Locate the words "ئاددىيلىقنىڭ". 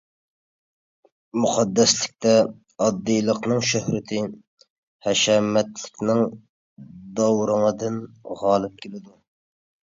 2.85-3.61